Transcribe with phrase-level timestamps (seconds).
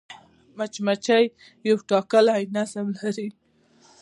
[0.57, 1.25] مچمچۍ
[1.67, 3.27] یو ټاکلی نظم لري